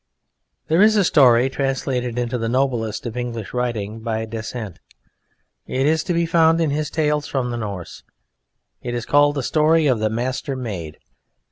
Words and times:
There 0.67 0.81
is 0.81 0.95
a 0.95 1.03
story 1.03 1.47
translated 1.47 2.17
into 2.17 2.39
the 2.39 2.49
noblest 2.49 3.05
of 3.05 3.15
English 3.15 3.53
writing 3.53 3.99
by 3.99 4.25
Dasent. 4.25 4.79
It 5.67 5.85
is 5.85 6.03
to 6.05 6.13
be 6.15 6.25
found 6.25 6.59
in 6.59 6.71
his 6.71 6.89
"Tales 6.89 7.27
from 7.27 7.51
the 7.51 7.57
Norse." 7.57 8.01
It 8.81 8.95
is 8.95 9.05
called 9.05 9.35
the 9.35 9.43
Story 9.43 9.85
of 9.85 9.99
the 9.99 10.09
Master 10.09 10.55
Maid. 10.55 10.97